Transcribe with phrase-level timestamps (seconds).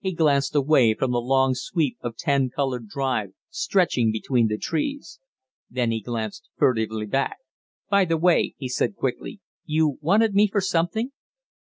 [0.00, 5.20] He glanced away across the long sweep of tan covered drive stretching between the trees;
[5.68, 7.36] then he glanced furtively back.
[7.90, 11.12] "By the way," he said, quickly, "you wanted me for something?"